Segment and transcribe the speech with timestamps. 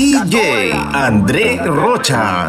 [0.00, 2.48] DJ André Rocha.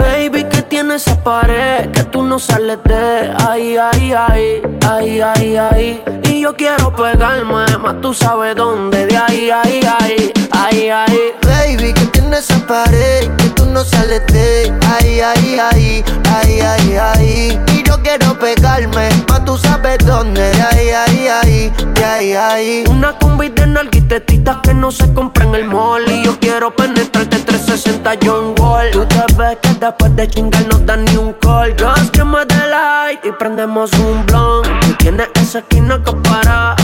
[0.00, 5.56] Baby, que tiene esa pared que tú no sales de ahí, ahí, ahí, ahí, ahí,
[5.56, 6.02] ahí.
[6.24, 11.32] Y yo quiero pegarme, más tú sabes dónde, de ahí, ahí, ahí, ahí, ahí.
[11.42, 16.04] Baby, que tiene esa pared que tú no sales de ahí, ahí, ahí,
[16.34, 17.60] ahí, ahí.
[17.72, 22.84] Y yo quiero pegarme, más tú sabes dónde, de ahí, ahí, ahí, de ahí, ahí.
[22.90, 26.10] Una combi de nalguitetitas que no se compra en el mall.
[26.10, 28.90] Y yo quiero penetrarte 360 John Wall.
[28.90, 31.76] Tú te ves que después de chingar no dan ni un call.
[31.78, 34.66] Just que me light y prendemos un blunt.
[34.80, 36.74] Tú tienes esa esquina que para.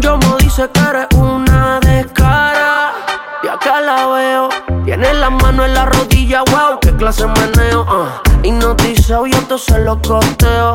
[0.00, 2.92] Yo me dice que eres una descara.
[3.42, 4.51] Y acá la veo.
[4.84, 7.82] Tiene la mano en la rodilla, wow, qué clase meneo.
[7.82, 8.46] Uh.
[8.46, 10.72] Hipnotizado y entonces lo costeo.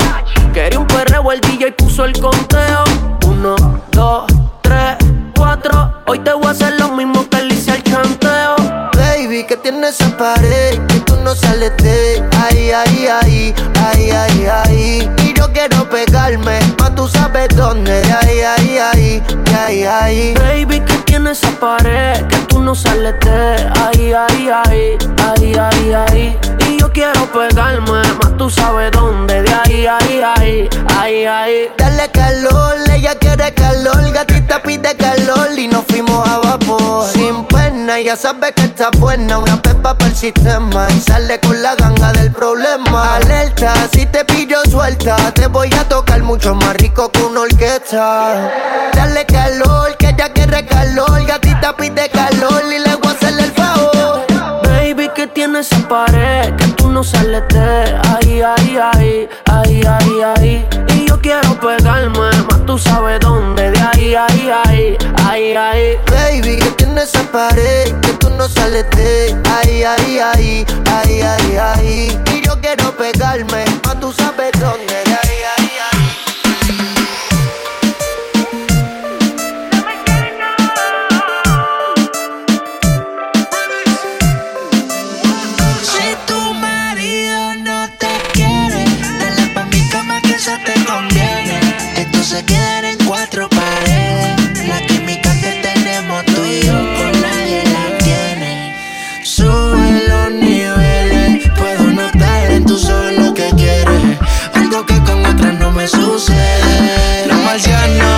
[0.54, 2.86] Quería un perreo, el DJ puso el conteo.
[3.28, 3.56] Uno,
[3.92, 4.26] dos,
[4.62, 4.96] tres,
[5.36, 5.94] cuatro.
[6.06, 8.56] Hoy te voy a hacer lo mismo que le hice al chanteo.
[8.96, 14.46] Baby, que tiene esa pared que tú no sales de ahí, ahí, ahí, ahí, ahí,
[14.46, 15.27] ahí.
[15.38, 20.34] Yo quiero pegarme, más tú sabes dónde, de ahí, ahí, ahí, de ahí, ahí.
[20.34, 25.94] Baby, que tiene esa pared que tú no sales de ahí, ahí, ahí, ahí, ahí,
[25.94, 26.40] ahí.
[26.68, 31.70] Y yo quiero pegarme, más tú sabes dónde, de ahí, ahí, ahí, ahí, ahí.
[31.78, 37.08] Dale calor, ella quiere calor, gatita pide calor y nos fuimos a vapor.
[37.14, 41.62] Sin pena, ya sabe que está buena, una pepa para el sistema y sale con
[41.62, 43.16] la ganga del problema.
[43.16, 48.52] Alerta, si te pillo suelta, te voy a tocar mucho más rico que una orquesta.
[48.94, 53.52] Dale calor, que ella quiere calor, gatita pide calor y le voy a hacerle el
[53.52, 54.26] favor.
[54.64, 60.22] Baby, que tiene esa pared que tú no sales de ahí, ahí, ahí, ahí, ahí,
[60.38, 60.68] ahí.
[60.96, 65.98] Y yo quiero pegarme, más tú sabes dónde, de ahí, ahí, ahí, ahí, ahí.
[66.10, 71.58] Baby, que tiene esa pared que tú no sales de ahí, ahí, ahí, ahí, ahí,
[71.58, 72.22] ahí.
[72.34, 75.07] Y yo quiero pegarme, más tú sabes dónde,
[92.38, 94.68] se queda en cuatro paredes.
[94.68, 98.76] La química que tenemos tú y yo con nadie la tiene.
[99.24, 104.20] Sube los niveles, puedo notar en tus ojos lo que quieres.
[104.54, 107.26] Algo que con otras no me sucede.
[107.28, 108.17] La marciana,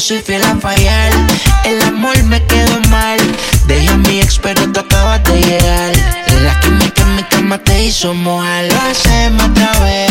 [0.00, 1.12] soy fiel a fallar.
[1.64, 3.18] El amor me quedó mal,
[3.66, 5.92] dejé a mi ex pero tú acabas de llegar.
[6.42, 10.10] La química en mi cama te hizo mojar, lo hacemos otra vez.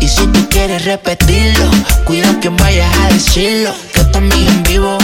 [0.00, 1.70] Y si tú quieres repetirlo,
[2.04, 3.72] cuida que vayas a decirlo.
[3.94, 4.98] Que tu amiga en vivo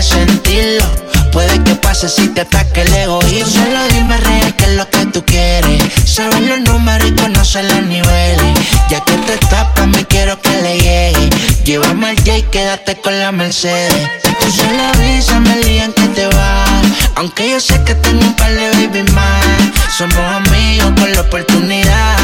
[0.00, 0.84] sentirlo.
[1.32, 3.64] Puede que pase si te ataque el egoísmo.
[3.64, 5.82] Solo dime real qué es lo que tú quieres.
[6.04, 8.58] Sabes los números y conoces los niveles.
[8.90, 11.30] Ya que te tapas, me quiero que le llegue.
[11.64, 14.08] Llévame al J, quédate con la Mercedes.
[14.22, 16.86] Tú solo avísame el día en que te vas.
[17.16, 19.44] Aunque yo sé que tengo un par de baby más.
[19.96, 22.16] Somos amigos con la oportunidad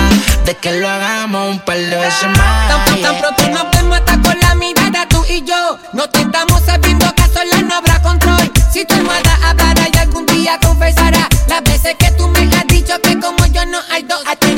[0.44, 2.86] de que lo hagamos un par de veces más.
[2.86, 6.62] Tan, tan pronto nos vemos hasta con la mirada tú y yo No te estamos
[6.64, 8.53] sabiendo que a solas no habrá control.
[8.72, 13.00] Si tu almohada hablará y algún día confesará Las veces que tú me has dicho
[13.03, 14.49] que como yo no hay dos A ti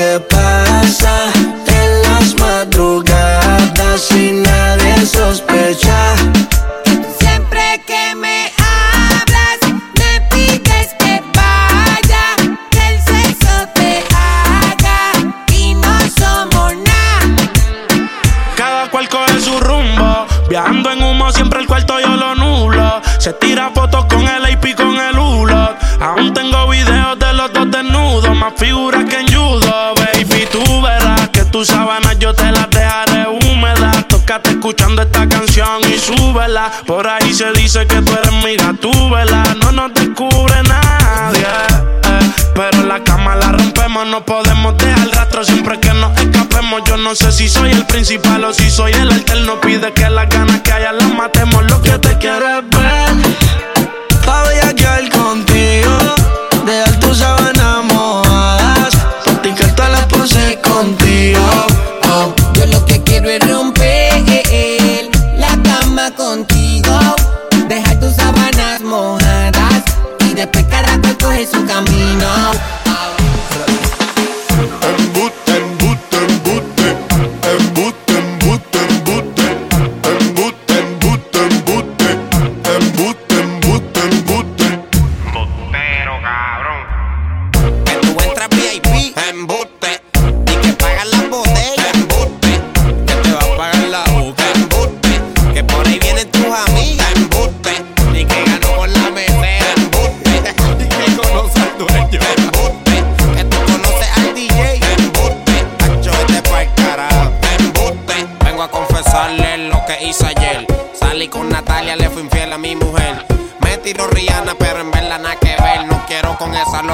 [0.00, 0.39] que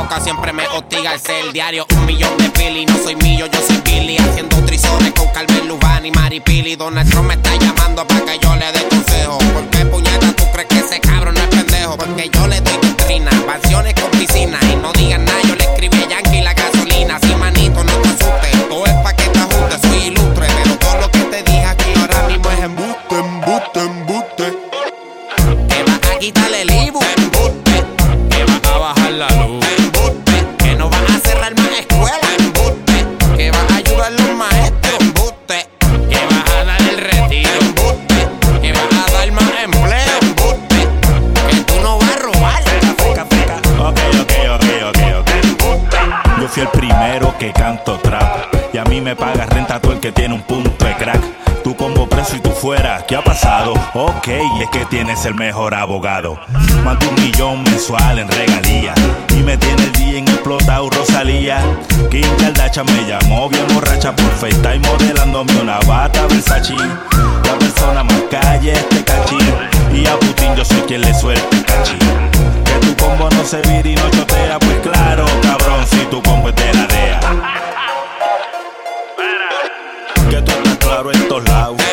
[0.06, 1.86] boca siempre me hostiga el ser diario.
[1.96, 2.55] Un millón de
[55.16, 56.38] es el mejor abogado.
[56.84, 58.94] Más un millón mensual en regalía.
[59.30, 61.58] Y me tiene el día en explotado Rosalía.
[62.10, 66.74] Kim Kardashian me llamó bien borracha por FaceTime modelándome una bata Versace.
[66.74, 69.54] La persona más calle este cachín.
[69.92, 71.98] Y a Putin yo soy quien le suelte cachín.
[72.64, 74.58] Que tu combo no se vira y no chotea.
[74.58, 77.20] Pues claro, cabrón, si tu combo es de la DEA.
[80.30, 81.85] Que tú estás claro en todos lados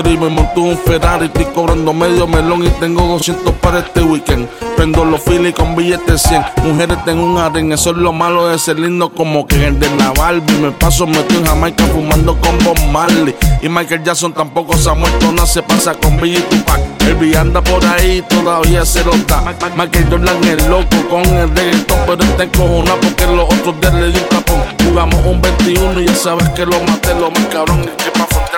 [0.00, 4.48] Factory, me montó un Ferrari, estoy cobrando medio melón y tengo 200 para este weekend.
[4.74, 8.58] Prendo los filis con billetes 100, mujeres tengo un harén, eso es lo malo de
[8.58, 10.54] ser lindo como que en el de la Barbie.
[10.58, 14.94] Me paso metido en Jamaica fumando con Bob Marley y Michael Jackson tampoco se ha
[14.94, 16.80] muerto, no se pasa con Biggie y Tupac.
[17.06, 19.42] El anda por ahí todavía se lo da.
[19.76, 24.12] Michael Jordan es loco con el reggaetón, pero está encojonado porque los otros días le
[24.12, 24.62] di un capón.
[24.82, 28.49] Jugamos un 21 y ya sabes que lo maté, lo más cabrón es que pa'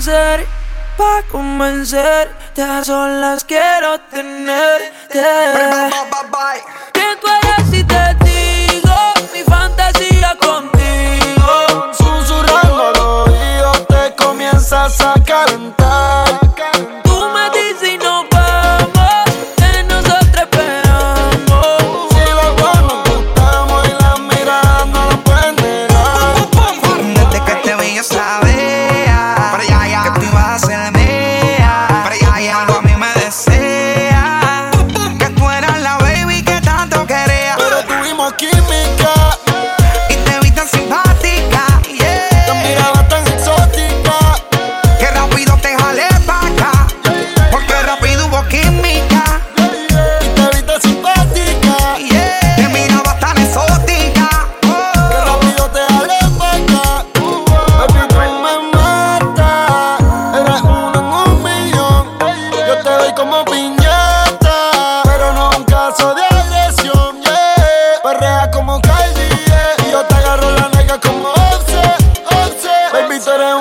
[0.00, 0.46] hacer
[0.96, 2.62] para convencerte?
[2.62, 4.90] A solas quiero tenerte.
[6.92, 8.94] ¿Qué tú eres si te digo
[9.34, 11.92] mi fantasía contigo?
[11.92, 15.79] Susurrando al oído te comienzas a calentar.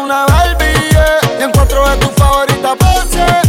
[0.09, 1.39] una Barbie, yeah.
[1.39, 3.48] Y en cuatro de tus favoritas pase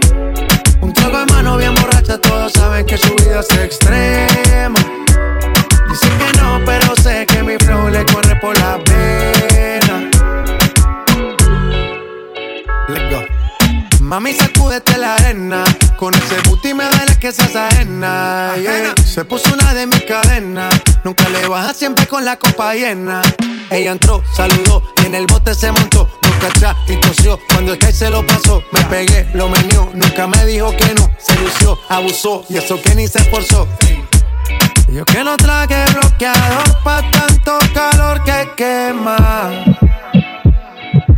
[1.01, 4.79] Trago en mano bien borracha, todos saben que su vida es extrema.
[5.89, 10.09] Dice que no, pero sé que mi flow le corre por la pena.
[12.87, 13.23] Let's go.
[13.99, 15.63] Mami, sacúdete la arena.
[15.97, 18.53] Con ese booty me duele que seas ajena.
[18.61, 18.93] yeah.
[19.03, 20.79] Se puso una de mis cadenas.
[21.03, 23.23] Nunca le baja siempre con la copa llena.
[23.71, 26.07] Ella entró, saludó y en el bote se montó.
[26.45, 27.39] Atrás y tosió.
[27.53, 29.89] Cuando el que se lo pasó, me pegué, lo menió.
[29.93, 31.09] Nunca me dijo que no.
[31.17, 33.67] Se lució, abusó y eso que ni se esforzó.
[34.91, 39.51] Yo que no traje bloqueador pa' tanto calor que quema.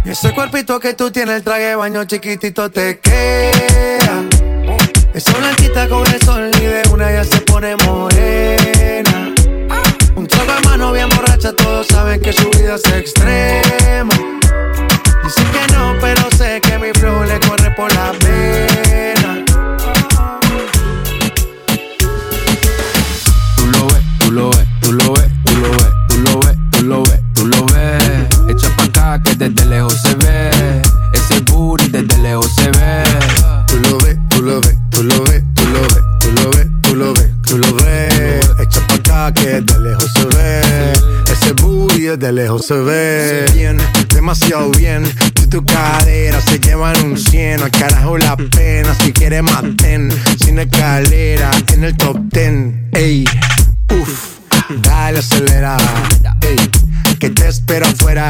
[0.05, 4.23] Y ese cuerpito que tú tienes, el traje baño chiquitito te queda.
[5.13, 9.33] Esa blanquita con el sol y de una ya se pone morena.
[10.15, 14.13] Un trago de mano bien borracha, todos saben que su vida es extrema.
[15.23, 19.43] Dice que no, pero sé que mi flow le corre por la pena.
[23.57, 26.57] Tú lo ves, tú lo ves, tú lo ves, tú lo ves, tú lo ves,
[26.71, 28.27] tú lo ves, tú lo ves.
[28.49, 30.81] Echa pa' acá que desde lejos se ve.
[31.13, 33.03] Ese booty desde lejos se ve.
[33.67, 36.67] Tú lo ves, tú lo ves, tú lo ves, tú lo ves, tú lo ves,
[36.81, 38.49] tú lo ves, tú lo ves.
[38.59, 41.12] Echa pa' acá que de lejos se ve.
[41.43, 43.45] Ese booty desde lejos se ve.
[43.53, 43.77] Bien,
[44.13, 45.03] demasiado bien.
[45.37, 48.95] Si tu cadera se llevan un cien, al carajo la pena.
[48.95, 50.09] Si quieres maten,
[50.41, 52.87] sin escalera, en el top ten.
[52.93, 53.25] Ey,
[53.91, 54.39] uff,
[54.83, 55.75] dale acelera.
[56.43, 56.55] Ey,
[57.17, 58.29] que te espero afuera.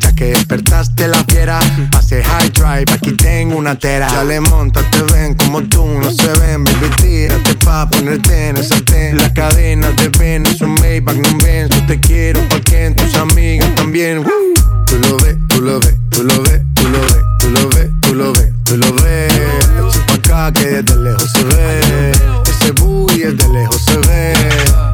[0.00, 1.58] Ya que despertaste la fiera,
[1.90, 4.06] pase high drive, aquí tengo una tera.
[4.12, 8.80] Dale, monta, te ven como tú, no se ven, baby, tírate pa' ponerte en ese
[8.82, 9.18] ten.
[9.18, 13.74] La cadena de ven, es un Maybach, no ven, yo te quiero, porque tus amigas
[13.74, 14.24] también.
[14.86, 17.90] Tú lo ves, tú lo ves, tú lo ves, tú lo ves, tú lo ves,
[18.00, 19.32] tú lo ves, tú lo ves.
[19.32, 22.12] Echa pa' acá que desde lejos se ve.
[22.46, 24.34] Ese booty desde lejos se ve.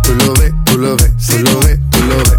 [0.02, 2.38] Tú lo ves, tú lo ves, tú lo ves, tú lo ves,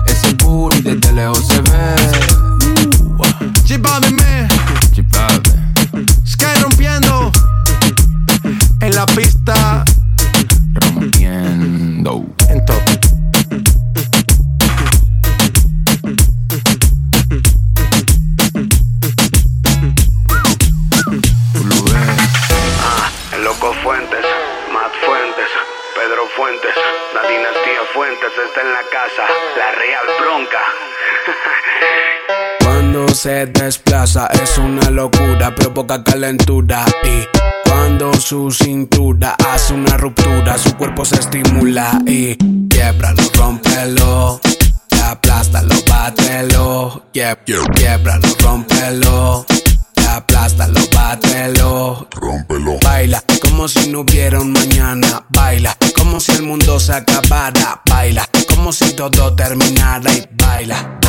[56.79, 57.81] Se acabara.
[57.89, 60.11] Baila como si todo terminara.
[60.13, 60.99] Y baila,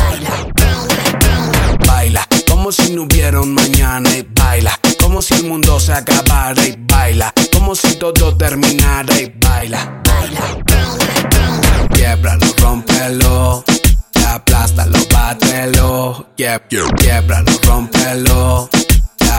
[1.87, 4.09] baila como si no hubiera un mañana.
[4.15, 6.65] Y baila como si el mundo se acabara.
[6.65, 9.19] Y baila como si todo terminara.
[9.19, 10.01] Y baila,
[11.93, 13.63] quiebralo, rómpelo.
[14.27, 16.27] Aplástalo, bátelo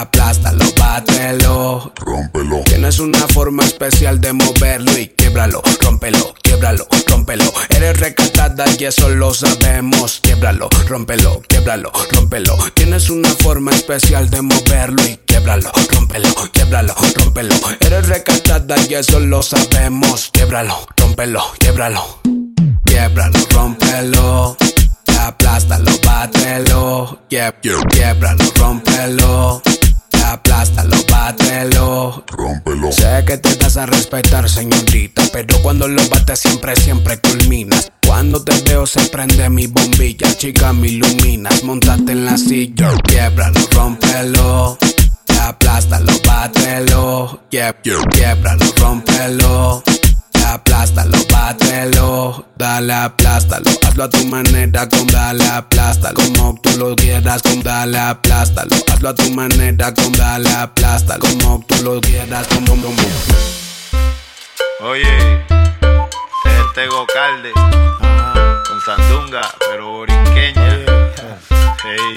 [0.00, 1.92] aplástalo, bátelo.
[1.96, 2.62] Rómpelo.
[2.64, 7.44] Tienes una forma especial de moverlo y quiebralo, rómpelo, quiebralo, rómpelo.
[7.70, 10.20] Eres recatada y eso lo sabemos.
[10.22, 12.56] Quiebralo, rómpelo, quiebralo, rómpelo.
[12.74, 17.54] Tienes una forma especial de moverlo y quiebralo, rómpelo, quiebralo, rómpelo.
[17.80, 20.30] Eres recatada y eso lo sabemos.
[20.32, 22.20] Quiebralo, rómpelo, quiebralo.
[22.84, 24.56] Quiebralo, rómpelo
[25.24, 27.80] aplástalo, bátelo, yeah, yeah.
[27.88, 29.62] quiebralo, rompelo,
[30.34, 32.24] aplástalo, bátelo.
[32.28, 32.92] Rómpelo.
[32.92, 37.90] Sé que te das a respetar, señorita, pero cuando lo bates siempre, siempre culminas.
[38.06, 41.62] Cuando te veo se prende mi bombilla, chica, me iluminas.
[41.64, 44.78] Montate en la silla, quiebralo, rómpelo.
[45.40, 47.40] Aplástalo, bátelo.
[47.50, 49.82] Quiebralo, rómpelo.
[50.44, 52.44] Dale, aplástalo, bátelo.
[52.56, 53.70] Dale, aplástalo.
[53.86, 56.14] Hazlo a tu manera, con dale, aplástalo.
[56.14, 58.76] Como tú lo quieras, con dale, aplástalo.
[58.92, 61.20] Hazlo a tu manera, con dale, aplástalo.
[61.20, 64.86] Como tú lo quieras, con bom, bom, bom.
[64.86, 65.44] Oye,
[66.44, 67.52] este Gocalde.
[68.02, 68.62] Ah.
[68.68, 70.84] Con Sandunga, pero borinqueña.
[71.84, 72.16] Hey.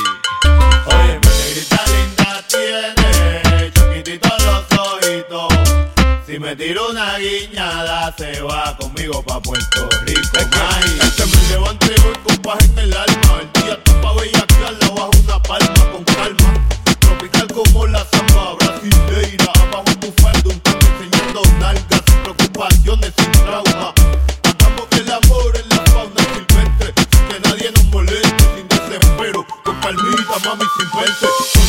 [6.48, 10.38] me tiro una guiñada, se va conmigo pa' Puerto Rico.
[10.54, 13.42] Ay, se me lleva en y con paja en el alma.
[13.42, 16.66] El día está pa' bellaquearla bajo una palma con calma.
[17.00, 19.52] Tropical como la samba brasileira.
[19.62, 23.94] Abajo en tu un tanque enseñando nalgas sin preocupaciones, sin trauma.
[24.42, 26.94] Tratamos el amor en la fauna silvestre,
[27.30, 29.46] que nadie nos moleste, sin desespero.
[29.66, 31.67] Con palmita, mami, sin verse.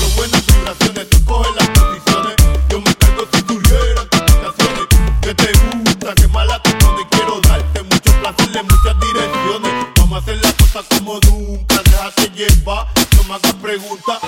[12.39, 12.87] lleva.
[13.17, 14.19] No me hagas preguntas.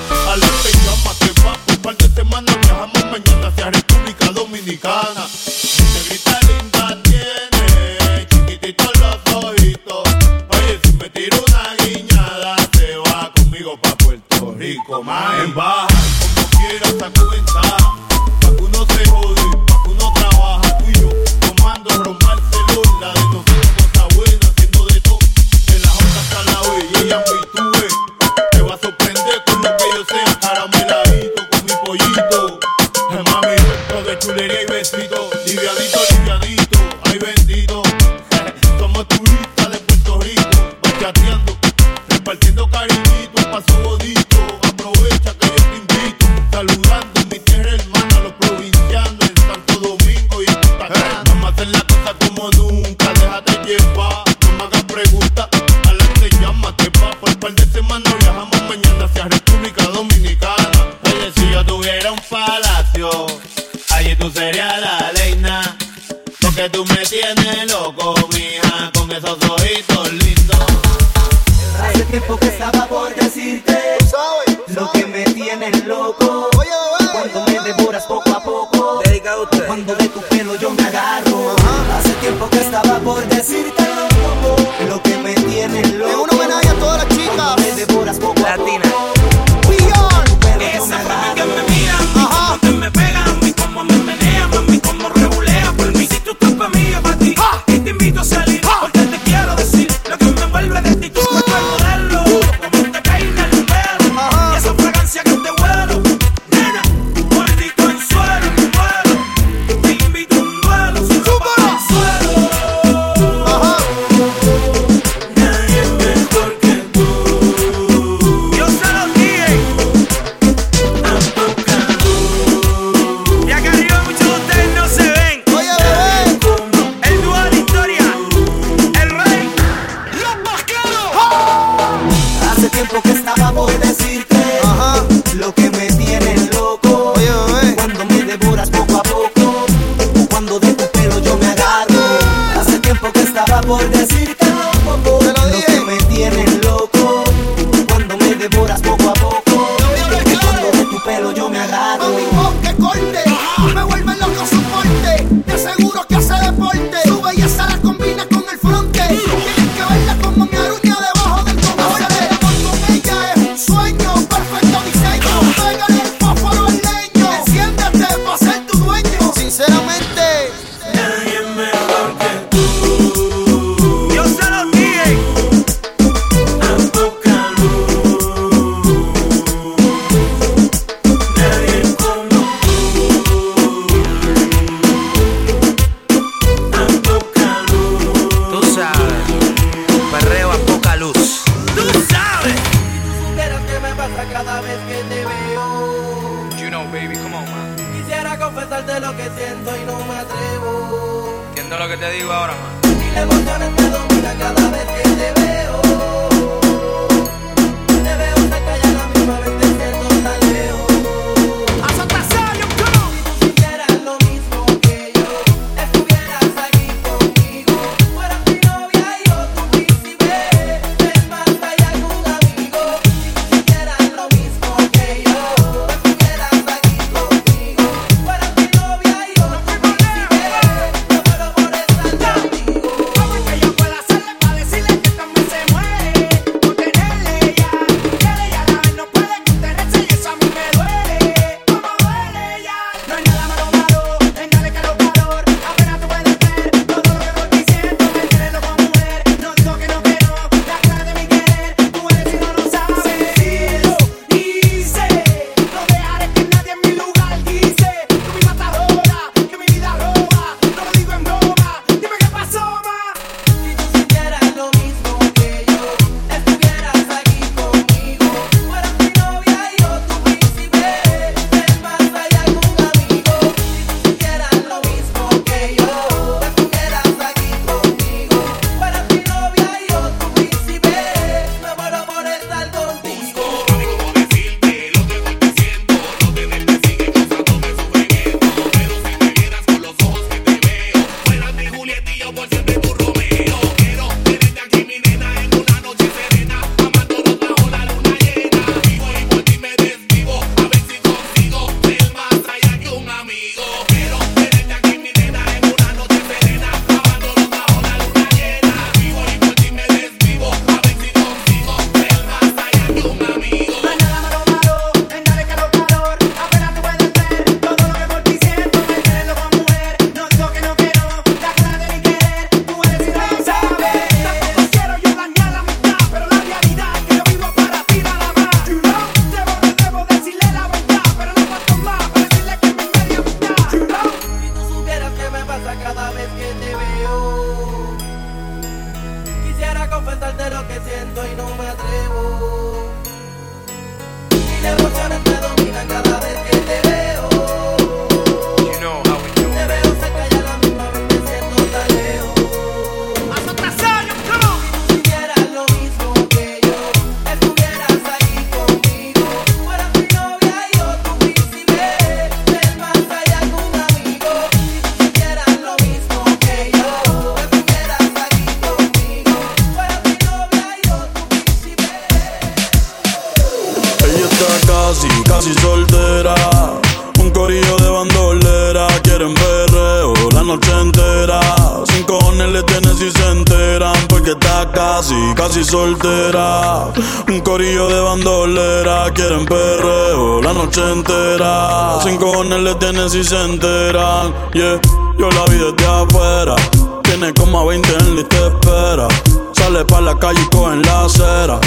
[393.09, 394.35] Si se enteran.
[394.53, 394.81] Yeah,
[395.19, 396.57] yo la vi desde afuera.
[397.05, 399.09] Tiene como a 20 en lista espera.
[399.53, 401.61] Sale pa' la calle y coge en la acera.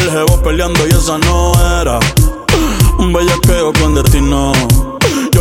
[0.00, 1.98] El jevo peleando y esa no era.
[2.98, 4.52] Un bellaqueo clandestino.
[4.52, 4.95] Yo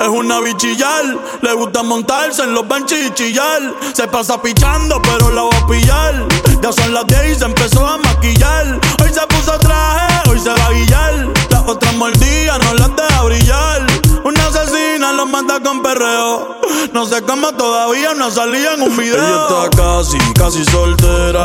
[0.00, 1.04] Es una bichillar,
[1.40, 3.74] le gusta montarse en los benches y chillar.
[3.94, 6.26] Se pasa pichando, pero la va a pillar.
[6.60, 8.78] Ya son las 10 y se empezó a maquillar.
[9.02, 11.32] Hoy se puso traje, hoy se va a guillar.
[11.50, 13.86] Las otras mordidas no las deja brillar.
[14.24, 16.60] Una asesina los mata con perreo.
[16.92, 19.16] No sé cómo todavía no salía en un video.
[19.16, 21.44] Ella está casi, casi soltera.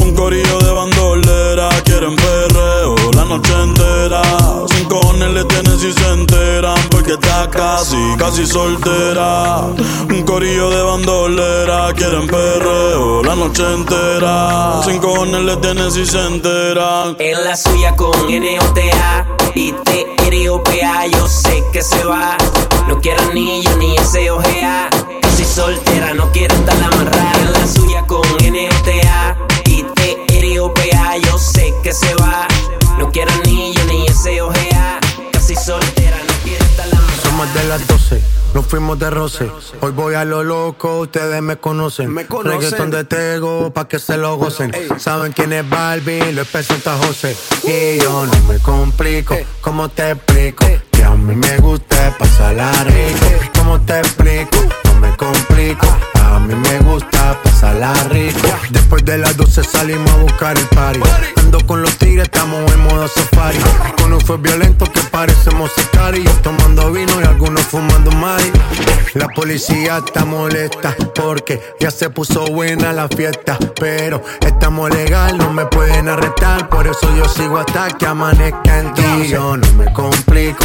[0.00, 1.68] Un corillo de bandolera.
[1.84, 4.22] Quieren perreo la noche entera.
[4.88, 6.78] Cojones le tienen si se enteran.
[6.90, 9.60] Porque está casi, casi soltera.
[10.08, 11.92] Un corillo de bandolera.
[11.94, 14.80] Quieren perreo la noche entera.
[14.84, 17.16] Sin cojones le tienen si se enteran.
[17.18, 22.36] En la suya con N-O-T-A y T-R-O-P-A Yo sé que se va
[22.86, 24.88] No quiere anillo ni ese ojea
[25.22, 31.74] Casi soltera, no quiere estar amarrada En la suya con N-O-T-A y T-R-O-P-A Yo sé
[31.82, 32.46] que se va
[32.98, 34.77] No quiere anillo ni ese ojea
[35.48, 38.22] Casi soltera, no quiere estar amarrada más de las 12.
[38.52, 39.50] Nos fuimos de roce.
[39.80, 42.12] Hoy voy a lo loco, ustedes me conocen.
[42.12, 42.60] Me conocen.
[42.60, 44.74] Reggaeton de Tego, pa' que se lo gocen.
[44.98, 47.34] Saben quién es Barbie, lo presenta José.
[47.64, 50.66] Y yo no me complico, ¿cómo te explico?
[50.98, 53.26] Que a mí me gusta pasarla rico.
[53.56, 54.58] ¿Cómo te explico?
[54.84, 55.86] No me complico.
[56.24, 58.48] A mí me gusta pasarla rico.
[58.70, 61.00] Después de las 12 salimos a buscar el party.
[61.36, 63.58] Ando con los tigres, estamos en modo safari.
[64.00, 66.24] Con un fue violento que parecemos sicari.
[66.42, 68.50] Tomando vino y algunos fumando mari.
[69.14, 73.56] La policía está molesta porque ya se puso buena la fiesta.
[73.78, 76.68] Pero estamos legal, no me pueden arrestar.
[76.68, 79.28] Por eso yo sigo hasta que amanezca en ti.
[79.28, 80.64] Yo no me complico,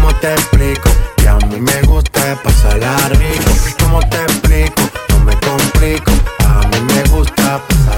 [0.00, 0.90] ¿cómo te explico?
[1.16, 3.50] Que a mí me gusta pasarla rico.
[3.80, 4.82] ¿Cómo te explico?
[5.10, 6.12] No me complico.
[6.46, 7.97] A mí me gusta pasarla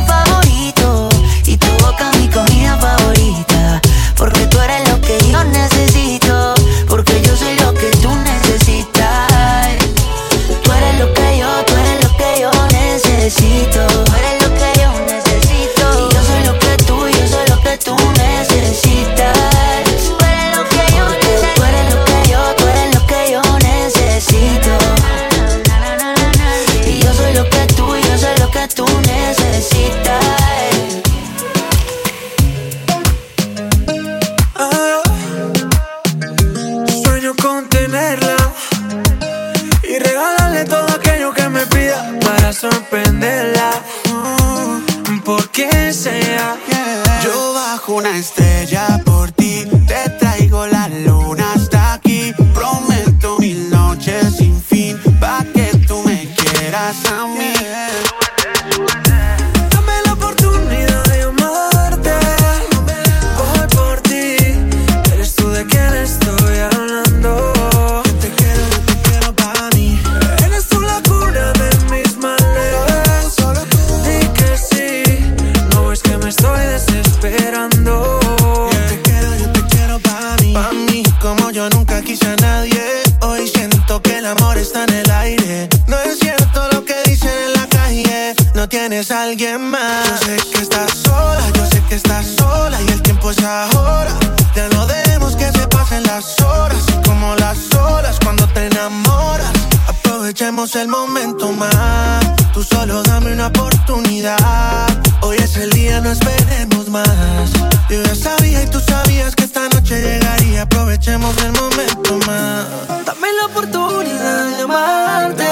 [100.61, 102.23] vivimos el momento más.
[102.53, 104.87] Tú solo dame una oportunidad.
[105.21, 107.51] Hoy es el día, no esperemos más.
[107.89, 110.63] Yo ya sabía y tú sabías que esta noche llegaría.
[110.63, 112.67] Aprovechemos el momento más.
[113.05, 115.47] Dame la oportunidad de amarte.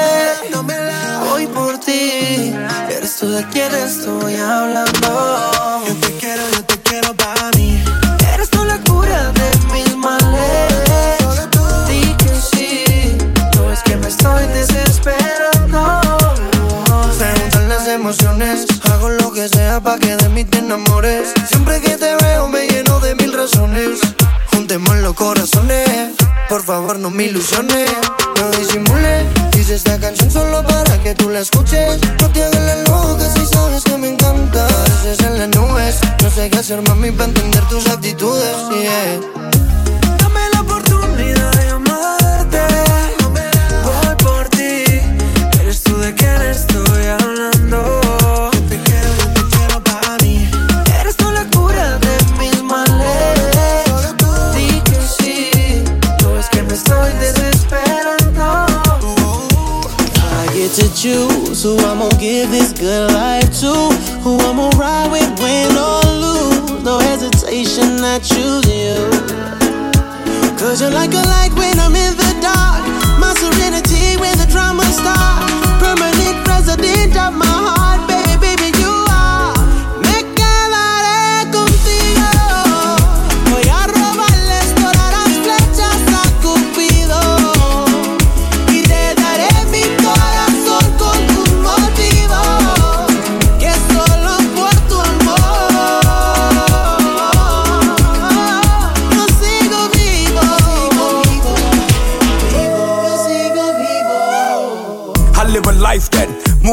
[1.29, 2.53] Voy por ti.
[2.89, 5.58] Eres tú de quien estoy hablando.
[27.39, 27.89] ilusiones.
[28.37, 29.25] No disimule,
[29.57, 31.99] hice esta canción solo para que tú la escuches.
[32.21, 34.67] No te hagas la loca si sabes que me encanta.
[34.67, 38.55] Veces en las nubes, no sé qué hacer, mami, para entender tus actitudes.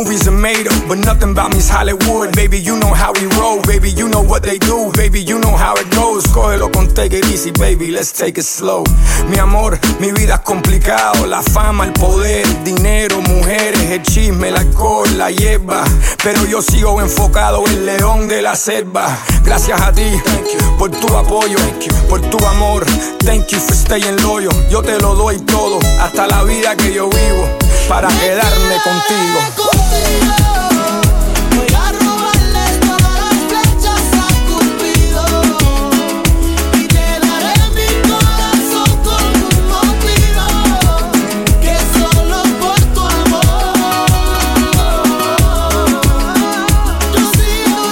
[0.05, 2.35] Tomato, but nothing about me's Hollywood.
[2.35, 3.63] Baby, you know how we roll.
[3.63, 4.91] Baby, you know what they do.
[4.93, 6.25] Baby, you know how it goes.
[6.27, 7.91] Cógelo con take it easy, baby.
[7.91, 8.85] Let's take it slow.
[9.29, 11.27] Mi amor, mi vida es complicado.
[11.27, 15.85] La fama, el poder, dinero, mujeres, el chisme, el alcohol, la hierba.
[16.23, 19.19] Pero yo sigo enfocado en el león de la selva.
[19.45, 20.21] Gracias a ti
[20.79, 21.57] por tu apoyo,
[22.09, 22.85] por tu amor.
[23.25, 24.53] Thank you for staying loyal.
[24.71, 27.49] Yo te lo doy todo, hasta la vida que yo vivo,
[27.89, 29.39] para quedarme contigo.
[31.55, 35.25] Voy a robarle todas las flechas a Cupido.
[36.75, 40.47] Y te daré mi corazón con un motivo
[41.61, 43.77] que solo por tu amor.
[47.15, 47.83] Yo sigo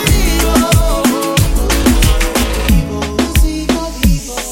[4.07, 4.43] vivo.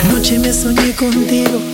[0.00, 1.73] Anoche me soñé contigo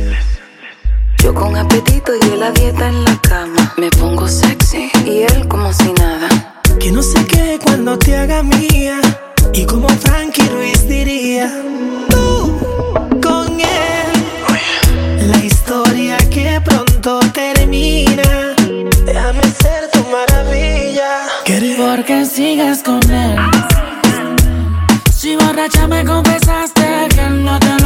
[1.31, 3.73] Yo con apetito y él la dieta en la cama.
[3.77, 6.27] Me pongo sexy y él como si nada.
[6.77, 8.99] Que no sé qué cuando te haga mía.
[9.53, 11.49] Y como Frankie Ruiz diría,
[12.09, 12.59] tú
[13.23, 15.29] con él.
[15.29, 18.53] La historia que pronto termina.
[19.05, 21.27] Déjame ser tu maravilla.
[21.77, 23.37] Porque sigues con él.
[25.15, 27.80] Si borracha me confesaste que él no te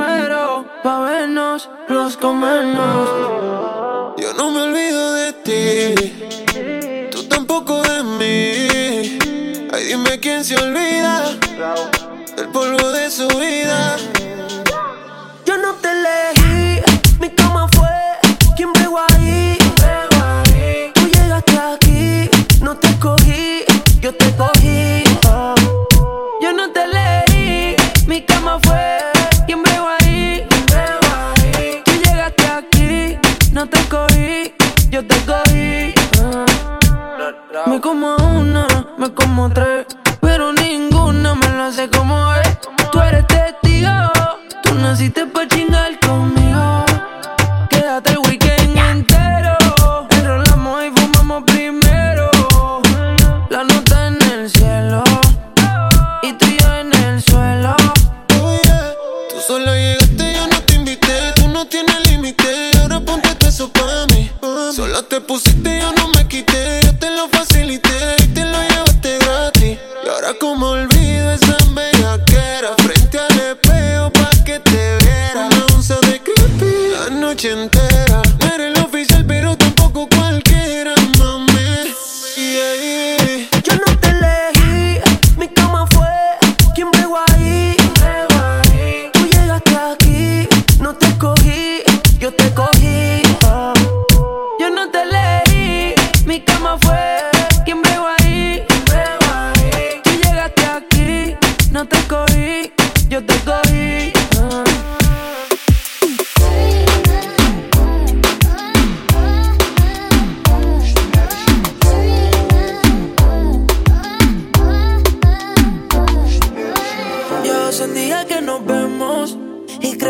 [0.00, 3.08] primero pa' vernos, los comernos.
[4.16, 9.18] Yo no me olvido de ti Tú tampoco de mí
[9.72, 11.24] Ay, dime quién se olvida
[12.36, 13.96] El polvo de su vida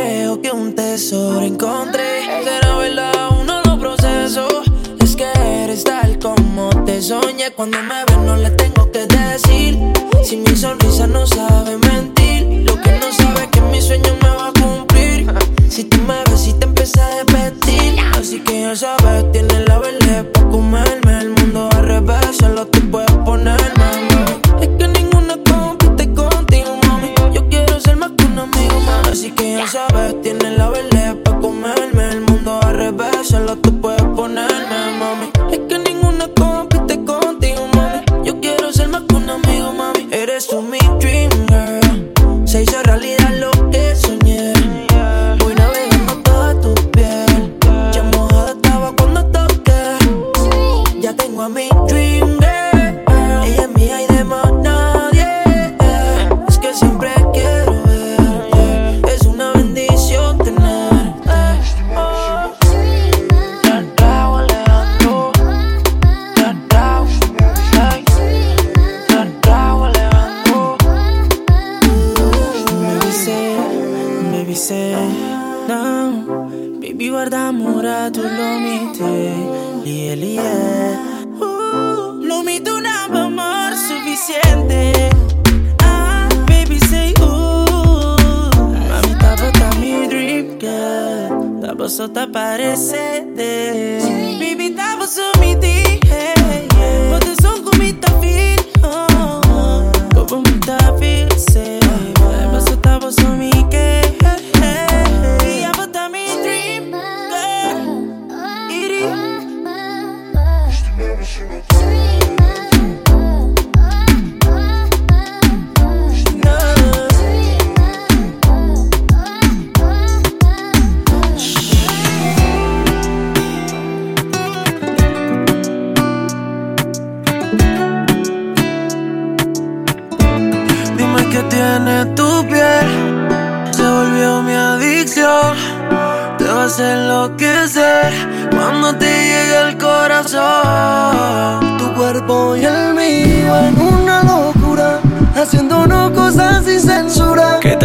[0.01, 2.22] creo que un tesoro encontré.
[2.44, 4.46] Que la verdad uno lo proceso.
[5.01, 5.26] Es que
[5.64, 7.51] eres tal como te soñé.
[7.53, 9.78] Cuando me ves no le tengo que decir.
[10.24, 13.49] Si mi sonrisa no sabe mentir, lo que no sabe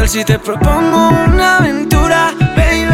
[0.08, 2.94] si te propongo una aventura, baby?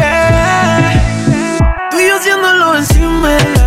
[1.90, 3.61] Tú y yo haciéndolo encima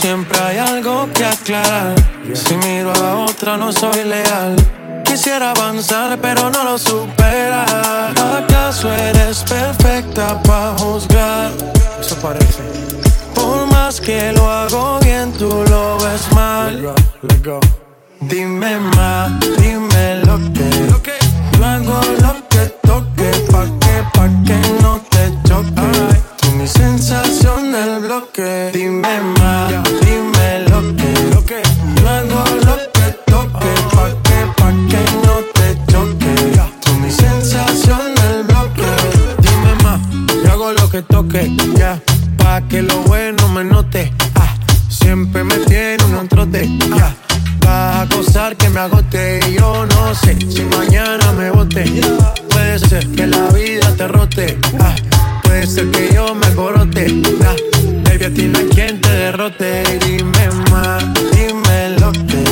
[0.00, 1.94] Siempre hay algo que aclarar.
[2.34, 4.54] Si miro a otra, no soy leal.
[5.04, 7.64] Quisiera avanzar, pero no lo supera.
[8.38, 11.50] ¿Acaso eres perfecta para juzgar?
[12.00, 12.62] Eso parece.
[13.34, 16.76] Por más que lo hago bien, tú lo ves mal.
[16.76, 17.60] Let go, let go.
[18.20, 20.70] Dime más, dime lo que.
[21.58, 24.85] Yo hago lo que toque, pa' que, pa' que no.
[28.16, 30.96] Dime más, dime lo
[31.44, 31.60] que.
[32.00, 36.34] Yo hago lo que toque, pa' que, pa' que no te choque.
[36.80, 38.86] Tú mi sensación del bloque.
[39.42, 40.00] Dime más,
[40.42, 42.00] yo hago lo que toque, ya.
[42.38, 44.10] Pa' que lo bueno me note.
[44.34, 44.54] Ah,
[44.88, 47.14] siempre me tiene un trote, ya.
[47.60, 51.84] Vas a acosar que me agote y yo no sé si mañana me bote.
[52.48, 54.58] Puede ser que la vida te rote.
[54.80, 54.94] ah,
[55.42, 57.22] puede ser que yo me corote.
[57.44, 57.54] ah,
[58.26, 59.84] hay quien te derrote.
[60.04, 62.42] Dime más, dime lo que.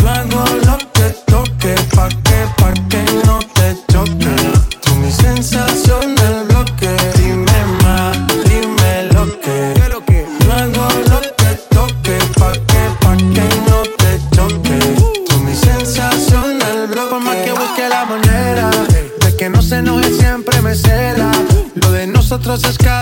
[0.00, 1.74] Yo hago lo que toque.
[1.94, 4.34] Pa' que, pa' que no te choque.
[4.82, 6.96] Tú mi sensación del bloque.
[7.18, 8.16] Dime más,
[8.48, 9.74] dime lo que.
[9.76, 12.18] Yo hago lo que toque.
[12.38, 14.78] Pa' que, pa' que no te choque.
[15.28, 17.10] Tú mi sensación del bloque.
[17.10, 18.70] Por más que busque la manera
[19.20, 21.30] de que no se enoje siempre me cela.
[21.74, 22.95] Lo de nosotros es caso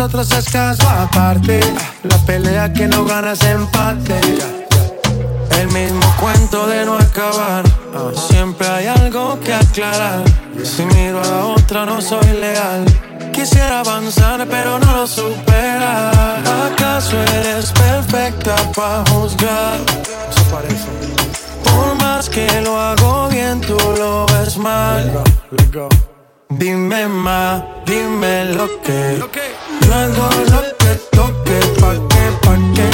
[0.00, 1.60] nosotros es caso aparte.
[2.04, 4.18] La pelea que no gana es empate.
[5.60, 7.64] El mismo cuento de no acabar.
[8.14, 10.24] Siempre hay algo que aclarar.
[10.64, 12.86] Si miro a la otra, no soy leal.
[13.30, 16.12] Quisiera avanzar, pero no lo supera.
[16.72, 19.80] ¿Acaso eres perfecta para juzgar?
[21.62, 25.22] Por más que lo hago bien, tú lo ves mal.
[26.50, 29.18] Dime más, dime lo que.
[29.18, 32.89] Yo hago lo que toque, pa' que, pa' que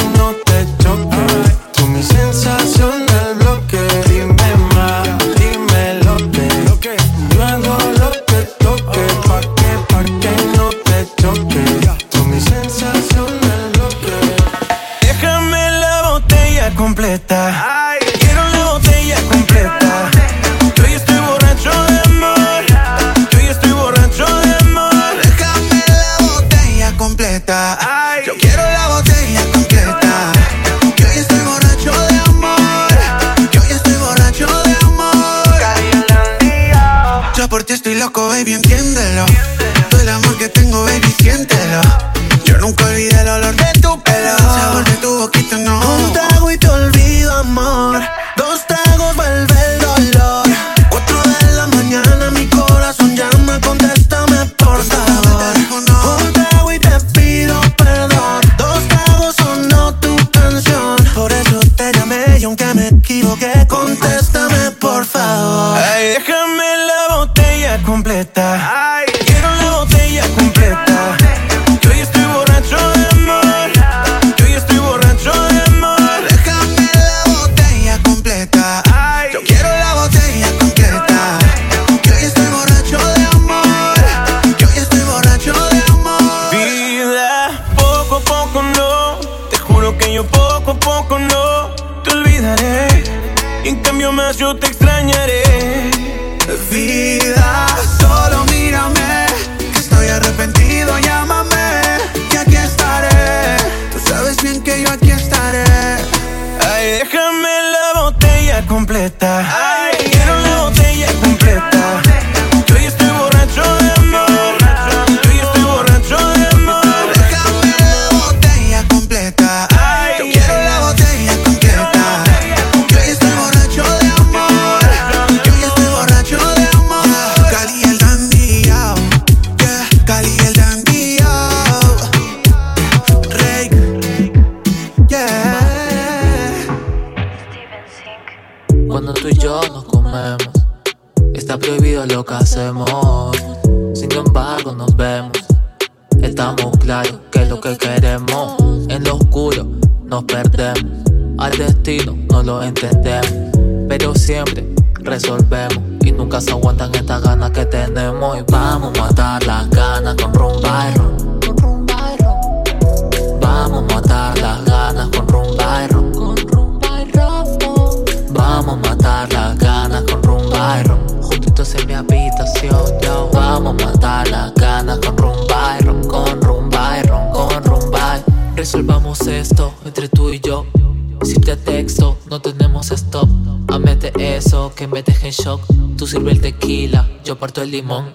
[185.27, 185.61] en shock.
[185.97, 188.12] Tú sirve el tequila, yo parto el limón.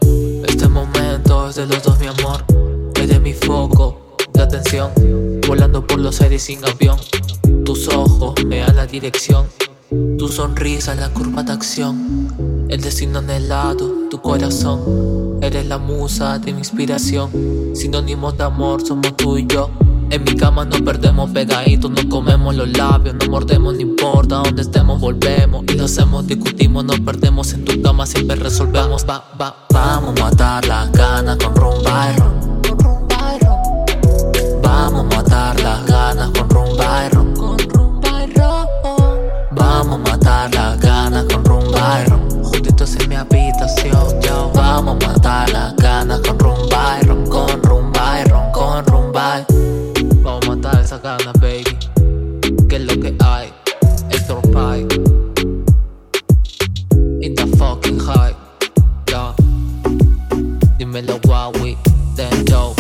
[0.47, 2.45] Este momento es de los dos, mi amor.
[2.95, 4.91] Es de mi foco de atención.
[5.47, 6.97] Volando por los aires sin avión.
[7.65, 9.47] Tus ojos me dan la dirección.
[10.17, 12.65] Tu sonrisa, la curva de acción.
[12.69, 15.39] El destino anhelado, tu corazón.
[15.41, 17.29] Eres la musa de mi inspiración.
[17.73, 19.69] Sinónimos de amor somos tú y yo.
[20.11, 24.61] En mi cama nos perdemos pegaditos, nos comemos los labios, no mordemos, no importa donde
[24.61, 29.05] estemos, volvemos y lo hacemos, discutimos, nos perdemos en tu cama, siempre resolvemos.
[29.09, 32.61] Va, va, vamos a matar las ganas con rumba y ron.
[34.61, 37.33] Vamos a matar las ganas con rumba y ron.
[39.51, 42.21] Vamos a matar las ganas con rumba y ron.
[42.81, 44.51] En mi habitación, yo.
[44.55, 46.30] Vamos a matar las ganas con
[50.91, 52.67] Vamos a matar esas ganas, baby.
[52.67, 53.53] Que es lo que hay?
[54.09, 54.87] Héctor Pie.
[57.21, 58.35] In the fucking high.
[59.07, 59.33] Yeah.
[60.77, 61.77] Dímelo, Huawei.
[62.15, 62.73] Then yo.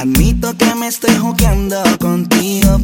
[0.00, 2.80] Admito que me estoy jugando contigo.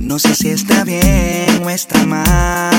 [0.00, 2.77] No sé si está bien o está mal.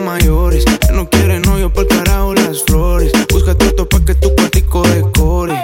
[0.00, 0.64] Mayores.
[0.88, 3.12] Él no quiere novio por carajo las flores.
[3.32, 5.58] Busca todo pa' que tu cuartico decore.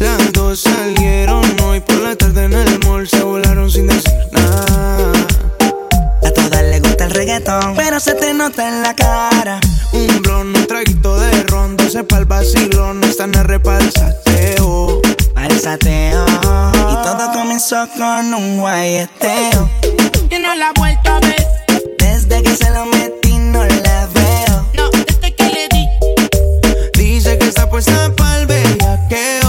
[0.00, 5.12] Las dos salieron hoy por la tarde en el mall, se volaron sin decir nada.
[6.24, 9.60] A todas les gusta el reggaetón, pero se te nota en la cara.
[9.92, 15.00] Un blon, un traguito de ron, doce pa'l vacilón, están a repalsateo.
[15.34, 16.26] Para el sateo.
[16.26, 19.70] Y todo comenzó con un guayeteo.
[20.28, 21.46] Que no la ha vuelto a ver.
[21.98, 23.23] Desde que se lo metí
[27.48, 29.43] está puesta pa'l bellaqueo.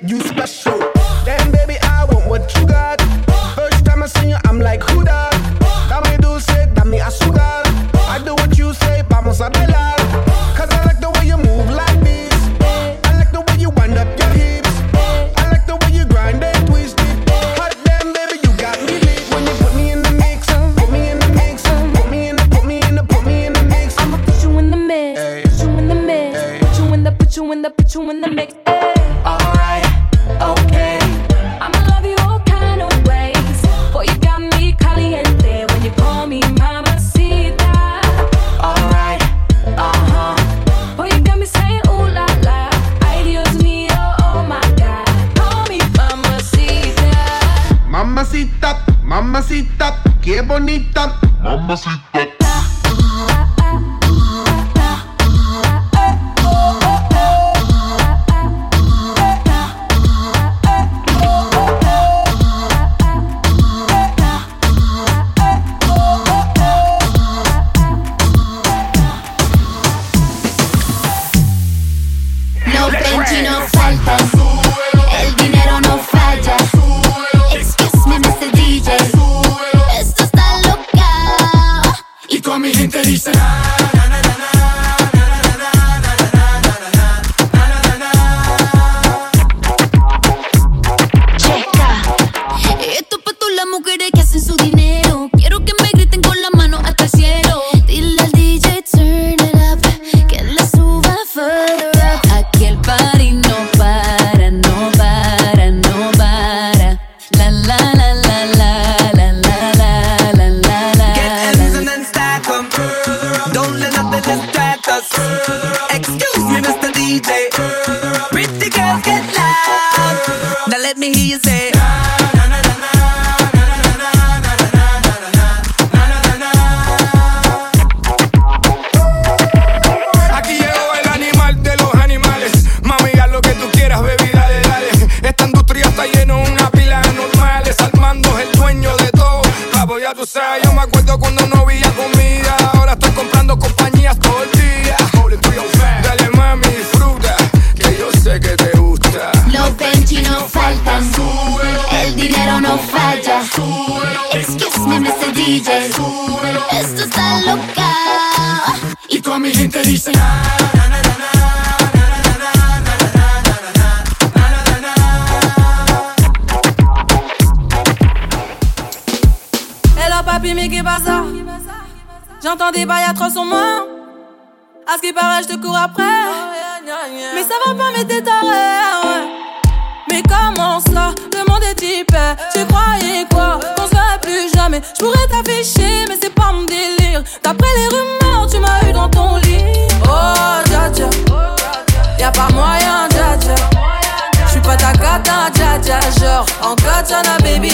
[0.00, 0.31] Yep, you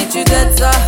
[0.09, 0.88] katana, baby, tu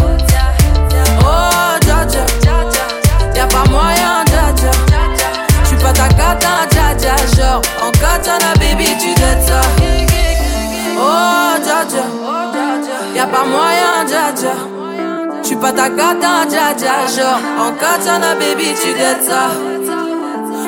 [15.61, 17.05] Pas ta cata, dja dja.
[17.15, 19.51] Genre, en katana, baby, tu dettes ça.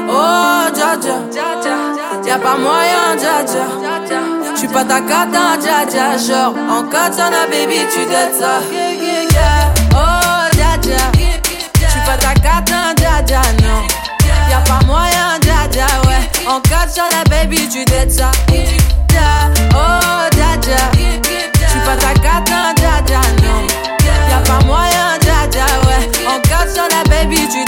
[0.08, 1.18] Oh, dja dja.
[2.26, 3.66] Y'a pas moyen, dja dja.
[4.56, 6.18] J'suis pas ta cata, dja dja.
[6.18, 8.62] Genre, en katana, baby, tu dettes ça.
[9.96, 11.04] Oh, dja dja.
[11.88, 13.82] J'suis pas ta cata, dja dja, non.
[14.50, 16.24] Y'a pas moyen, dja dja, ouais.
[16.48, 18.32] En katana, baby, tu dettes ça.
[19.76, 20.03] Oh,
[27.24, 27.64] baby, tu.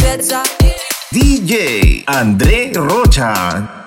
[1.12, 3.85] DJ André Rocha.